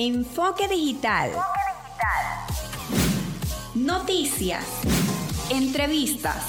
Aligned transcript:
Enfoque 0.00 0.68
digital. 0.68 1.32
Noticias. 3.74 4.64
Entrevistas. 5.50 6.46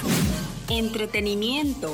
Entretenimiento. 0.70 1.92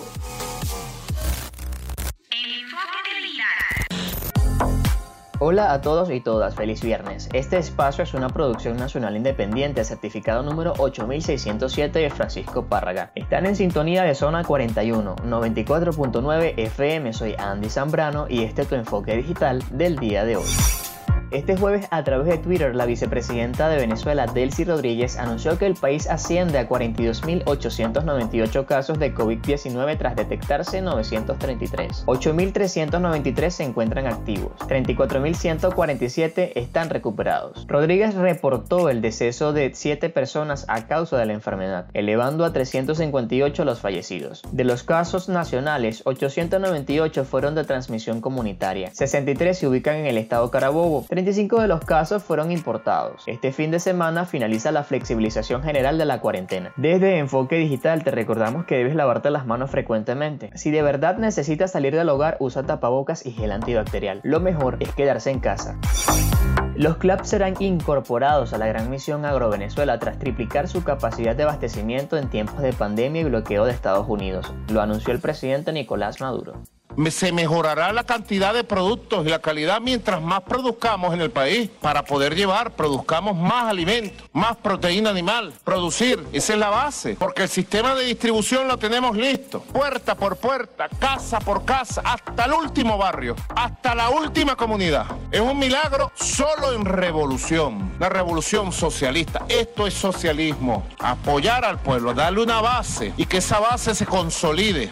Hola 5.39 5.72
a 5.72 5.79
todos 5.79 6.12
y 6.12 6.19
todas, 6.19 6.55
feliz 6.55 6.81
viernes. 6.81 7.29
Este 7.31 7.58
espacio 7.58 8.03
es 8.03 8.13
una 8.13 8.28
producción 8.28 8.76
nacional 8.76 9.15
independiente, 9.15 9.85
certificado 9.85 10.44
número 10.44 10.74
8607 10.78 11.99
de 11.99 12.10
Francisco 12.10 12.65
Párraga. 12.65 13.13
Están 13.15 13.46
en 13.46 13.56
sintonía 13.56 14.03
de 14.03 14.13
zona 14.13 14.44
41, 14.44 15.15
94.9 15.15 16.53
FM. 16.58 17.13
Soy 17.13 17.34
Andy 17.38 17.70
Zambrano 17.70 18.26
y 18.27 18.44
este 18.44 18.63
es 18.63 18.67
tu 18.67 18.76
enfoque 18.76 19.16
digital 19.16 19.63
del 19.72 19.95
día 19.95 20.26
de 20.26 20.35
hoy. 20.35 20.49
Este 21.31 21.58
jueves, 21.58 21.88
a 21.90 22.04
través 22.04 22.27
de 22.27 22.38
Twitter, 22.38 22.76
la 22.76 22.86
vicepresidenta 22.86 23.68
de 23.68 23.77
Venezuela, 23.77 24.27
Delcy 24.27 24.63
Rodríguez, 24.63 25.18
anunció 25.18 25.58
que 25.58 25.66
el 25.66 25.73
país 25.73 26.08
asciende 26.08 26.59
a 26.59 26.70
42.898 26.70 28.66
casos 28.66 29.00
de 29.00 29.13
COVID-19 29.13 29.98
tras 29.98 30.16
detectarse 30.16 30.81
933. 30.81 32.05
8.393 32.05 33.50
se 33.50 33.64
encuentran 33.64 34.05
activos. 34.05 34.53
34.147 34.67 36.52
están 36.55 36.91
recuperados. 36.91 37.66
Rodríguez 37.67 38.14
reportó 38.14 38.89
el 38.89 39.02
deceso 39.02 39.52
de 39.52 39.72
7 39.73 40.09
personas 40.09 40.66
a 40.67 40.86
causa 40.88 41.17
de 41.17 41.26
la 41.26 41.34
enfermedad, 41.34 41.88
elevando 41.94 42.45
a 42.45 42.53
358 42.53 43.66
los 43.66 43.80
fallecidos. 43.80 44.44
De 44.52 44.64
los 44.64 44.84
casos 44.84 45.28
nacionales, 45.28 46.03
898 46.05 47.26
fueron 47.26 47.55
de 47.55 47.64
transmisión 47.64 48.22
comunitaria. 48.22 48.92
63 48.94 49.58
se 49.58 49.67
ubican 49.67 49.95
en 49.95 50.05
el 50.05 50.17
estado 50.17 50.52
Carabobo. 50.52 51.05
35 51.16 51.62
de 51.62 51.70
los 51.70 51.80
casos 51.80 52.22
fueron 52.22 52.52
importados. 52.52 53.23
Este 53.26 53.54
fin 53.54 53.72
de 53.72 53.80
semana 53.80 54.26
finaliza 54.26 54.73
la 54.73 54.84
flexibilización 54.84 55.64
general 55.64 55.98
de 55.98 56.03
la 56.03 56.20
cuarentena. 56.20 56.73
Desde 56.76 57.20
Enfoque 57.20 57.56
Digital 57.56 58.03
te 58.03 58.12
recordamos 58.12 58.66
que 58.66 58.76
debes 58.76 58.95
lavarte 58.95 59.30
las 59.30 59.45
manos 59.45 59.72
frecuentemente. 59.72 60.50
Si 60.56 60.72
de 60.72 60.81
verdad 60.81 61.17
necesitas 61.17 61.72
salir 61.72 61.95
del 61.95 62.09
hogar, 62.09 62.36
usa 62.42 62.64
tapabocas 62.64 63.26
y 63.26 63.31
gel 63.31 63.54
antibacterial. 63.54 64.20
Lo 64.23 64.42
mejor 64.42 64.76
es 64.81 64.94
quedarse 64.94 65.31
en 65.31 65.39
casa. 65.39 65.80
Los 66.76 66.98
clubs 66.98 67.30
serán 67.30 67.54
incorporados 67.59 68.52
a 68.52 68.58
la 68.58 68.67
gran 68.67 68.89
misión 68.89 69.23
Agrovenezuela 69.23 69.98
tras 70.00 70.20
triplicar 70.20 70.67
su 70.67 70.84
capacidad 70.84 71.34
de 71.34 71.44
abastecimiento 71.44 72.17
en 72.17 72.30
tiempos 72.30 72.61
de 72.61 72.73
pandemia 72.73 73.22
y 73.22 73.23
bloqueo 73.23 73.64
de 73.64 73.72
Estados 73.72 74.09
Unidos, 74.09 74.54
lo 74.67 74.82
anunció 74.82 75.14
el 75.14 75.22
presidente 75.22 75.72
Nicolás 75.72 76.20
Maduro 76.20 76.61
se 77.10 77.32
mejorará 77.32 77.94
la 77.94 78.04
cantidad 78.04 78.54
de 78.54 78.64
productos 78.64 79.26
y 79.26 79.30
la 79.30 79.40
calidad 79.40 79.82
mientras 79.82 80.22
más 80.22 80.42
produzcamos 80.42 81.14
en 81.14 81.22
el 81.22 81.32
país 81.32 81.70
para 81.82 82.04
poder 82.06 82.36
llevar, 82.36 82.72
produzcamos 82.72 83.36
más 83.36 83.66
alimentos, 83.70 84.28
más 84.34 84.56
proteína 84.58 85.10
animal, 85.10 85.54
producir, 85.64 86.26
esa 86.34 86.54
es 86.54 86.60
la 86.60 86.70
base, 86.70 87.16
porque 87.20 87.44
el 87.44 87.50
sistema 87.50 87.96
de 87.96 88.06
distribución 88.06 88.68
lo 88.68 88.78
tenemos 88.78 89.16
listo, 89.16 89.62
puerta 89.62 90.16
por 90.16 90.38
puerta, 90.38 90.88
casa 91.00 91.40
por 91.40 91.66
casa, 91.66 92.02
hasta 92.04 92.46
el 92.46 92.54
último 92.54 92.98
barrio, 92.98 93.36
hasta 93.56 93.96
la 93.96 94.10
última 94.10 94.56
comunidad. 94.56 95.06
Es 95.32 95.42
un 95.42 95.58
milagro 95.58 96.12
solo 96.16 96.73
en 96.73 96.86
revolución, 96.86 97.94
la 98.00 98.10
revolución 98.10 98.72
socialista. 98.72 99.46
Esto 99.48 99.88
es 99.88 99.94
socialismo, 99.94 100.86
apoyar 101.00 101.66
al 101.66 101.80
pueblo, 101.80 102.14
darle 102.14 102.42
una 102.42 102.62
base 102.62 103.14
y 103.18 103.26
que 103.26 103.38
esa 103.38 103.60
base 103.60 103.96
se 103.96 104.06
consolide. 104.06 104.92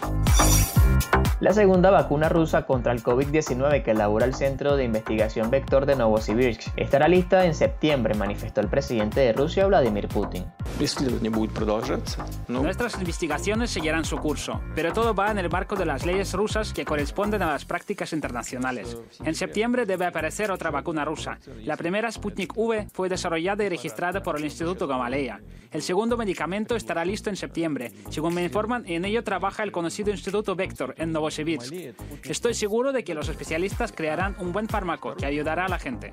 La 1.44 1.52
segunda 1.52 1.90
vacuna 1.90 2.30
rusa 2.30 2.64
contra 2.64 2.90
el 2.90 3.02
COVID-19 3.02 3.82
que 3.82 3.90
elabora 3.90 4.24
el 4.24 4.32
Centro 4.32 4.78
de 4.78 4.84
Investigación 4.84 5.50
Vector 5.50 5.84
de 5.84 5.94
Novosibirsk 5.94 6.72
estará 6.76 7.06
lista 7.06 7.44
en 7.44 7.54
septiembre, 7.54 8.14
manifestó 8.14 8.62
el 8.62 8.68
presidente 8.68 9.20
de 9.20 9.34
Rusia, 9.34 9.66
Vladimir 9.66 10.08
Putin. 10.08 10.46
Nuestras 12.48 12.98
investigaciones 12.98 13.70
seguirán 13.70 14.04
su 14.04 14.18
curso, 14.18 14.60
pero 14.74 14.92
todo 14.92 15.14
va 15.14 15.30
en 15.30 15.38
el 15.38 15.48
marco 15.48 15.76
de 15.76 15.86
las 15.86 16.04
leyes 16.04 16.32
rusas 16.32 16.72
que 16.72 16.84
corresponden 16.84 17.42
a 17.42 17.52
las 17.52 17.64
prácticas 17.64 18.12
internacionales. 18.12 18.96
En 19.24 19.34
septiembre 19.34 19.86
debe 19.86 20.06
aparecer 20.06 20.50
otra 20.50 20.70
vacuna 20.70 21.04
rusa. 21.04 21.38
La 21.64 21.76
primera 21.76 22.10
Sputnik 22.10 22.56
V 22.56 22.88
fue 22.92 23.08
desarrollada 23.08 23.64
y 23.64 23.68
registrada 23.68 24.22
por 24.22 24.36
el 24.36 24.44
Instituto 24.44 24.86
Gamaleya. 24.86 25.40
El 25.70 25.82
segundo 25.82 26.16
medicamento 26.16 26.76
estará 26.76 27.04
listo 27.04 27.30
en 27.30 27.36
septiembre. 27.36 27.92
Según 28.10 28.34
me 28.34 28.44
informan, 28.44 28.84
en 28.86 29.04
ello 29.04 29.24
trabaja 29.24 29.62
el 29.62 29.72
conocido 29.72 30.10
Instituto 30.10 30.54
Vector 30.54 30.94
en 30.98 31.12
Novosibirsk. 31.12 31.72
Estoy 32.24 32.54
seguro 32.54 32.92
de 32.92 33.04
que 33.04 33.14
los 33.14 33.28
especialistas 33.28 33.92
crearán 33.92 34.36
un 34.38 34.52
buen 34.52 34.68
fármaco 34.68 35.14
que 35.14 35.26
ayudará 35.26 35.66
a 35.66 35.68
la 35.68 35.78
gente. 35.78 36.12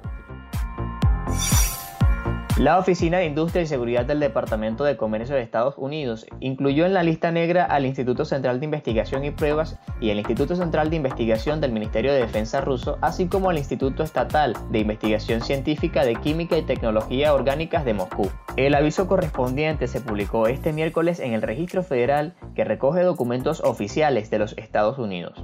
La 2.62 2.78
Oficina 2.78 3.18
de 3.18 3.26
Industria 3.26 3.64
y 3.64 3.66
Seguridad 3.66 4.06
del 4.06 4.20
Departamento 4.20 4.84
de 4.84 4.96
Comercio 4.96 5.34
de 5.34 5.42
Estados 5.42 5.74
Unidos 5.80 6.28
incluyó 6.40 6.86
en 6.86 6.94
la 6.94 7.02
lista 7.02 7.32
negra 7.32 7.66
al 7.66 7.88
Instituto 7.88 8.24
Central 8.24 8.60
de 8.60 8.66
Investigación 8.66 9.26
y 9.26 9.32
Pruebas 9.32 9.80
y 10.00 10.12
el 10.12 10.20
Instituto 10.20 10.56
Central 10.56 10.92
de 10.92 10.98
Investigación 10.98 11.60
del 11.60 11.72
Ministerio 11.72 12.14
de 12.14 12.20
Defensa 12.20 12.62
ruso, 12.62 13.00
así 13.02 13.26
como 13.26 13.50
al 13.50 13.58
Instituto 13.58 14.04
Estatal 14.04 14.56
de 14.70 14.78
Investigación 14.78 15.42
Científica 15.42 16.06
de 16.06 16.18
Química 16.18 16.56
y 16.56 16.62
Tecnología 16.62 17.34
Orgánicas 17.34 17.84
de 17.84 17.96
Moscú. 17.96 18.30
El 18.58 18.76
aviso 18.76 19.08
correspondiente 19.08 19.88
se 19.88 20.00
publicó 20.00 20.46
este 20.46 20.72
miércoles 20.72 21.20
en 21.20 21.34
el 21.34 21.42
Registro 21.42 21.82
Federal 21.82 22.36
que 22.54 22.64
recoge 22.64 23.02
documentos 23.02 23.62
oficiales 23.62 24.30
de 24.30 24.38
los 24.38 24.56
Estados 24.60 25.00
Unidos. 25.00 25.44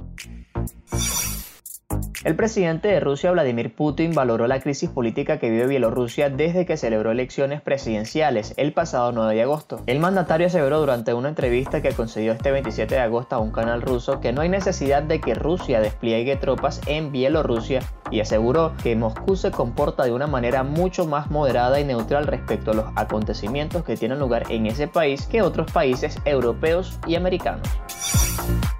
El 2.24 2.34
presidente 2.34 2.88
de 2.88 2.98
Rusia, 2.98 3.30
Vladimir 3.30 3.72
Putin, 3.72 4.12
valoró 4.12 4.48
la 4.48 4.58
crisis 4.58 4.90
política 4.90 5.38
que 5.38 5.50
vive 5.50 5.68
Bielorrusia 5.68 6.28
desde 6.28 6.66
que 6.66 6.76
celebró 6.76 7.12
elecciones 7.12 7.62
presidenciales 7.62 8.54
el 8.56 8.72
pasado 8.72 9.12
9 9.12 9.36
de 9.36 9.42
agosto. 9.42 9.84
El 9.86 10.00
mandatario 10.00 10.48
aseveró 10.48 10.80
durante 10.80 11.14
una 11.14 11.28
entrevista 11.28 11.80
que 11.80 11.92
concedió 11.92 12.32
este 12.32 12.50
27 12.50 12.92
de 12.92 13.00
agosto 13.00 13.36
a 13.36 13.38
un 13.38 13.52
canal 13.52 13.82
ruso 13.82 14.18
que 14.18 14.32
no 14.32 14.40
hay 14.40 14.48
necesidad 14.48 15.04
de 15.04 15.20
que 15.20 15.34
Rusia 15.34 15.80
despliegue 15.80 16.34
tropas 16.34 16.80
en 16.86 17.12
Bielorrusia 17.12 17.82
y 18.10 18.18
aseguró 18.18 18.72
que 18.82 18.96
Moscú 18.96 19.36
se 19.36 19.52
comporta 19.52 20.02
de 20.02 20.12
una 20.12 20.26
manera 20.26 20.64
mucho 20.64 21.06
más 21.06 21.30
moderada 21.30 21.78
y 21.78 21.84
neutral 21.84 22.26
respecto 22.26 22.72
a 22.72 22.74
los 22.74 22.86
acontecimientos 22.96 23.84
que 23.84 23.96
tienen 23.96 24.18
lugar 24.18 24.42
en 24.48 24.66
ese 24.66 24.88
país 24.88 25.24
que 25.26 25.42
otros 25.42 25.70
países 25.70 26.18
europeos 26.24 26.98
y 27.06 27.14
americanos. 27.14 27.68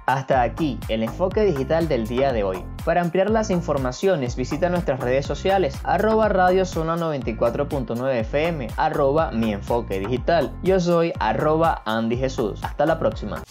Hasta 0.09 0.41
aquí 0.41 0.79
el 0.87 1.03
enfoque 1.03 1.43
digital 1.43 1.87
del 1.87 2.07
día 2.07 2.33
de 2.33 2.43
hoy. 2.43 2.65
Para 2.83 3.01
ampliar 3.01 3.29
las 3.29 3.51
informaciones 3.51 4.35
visita 4.35 4.67
nuestras 4.67 4.99
redes 5.01 5.23
sociales 5.23 5.79
arroba 5.83 6.27
radio 6.29 6.65
zona 6.65 6.97
94.9 6.97 8.21
FM 8.21 8.69
arroba 8.75 9.29
mi 9.29 9.53
enfoque 9.53 9.99
digital. 9.99 10.51
Yo 10.63 10.79
soy 10.79 11.13
arroba 11.19 11.83
Andy 11.85 12.17
Jesús. 12.17 12.59
Hasta 12.63 12.87
la 12.87 12.97
próxima. 12.97 13.43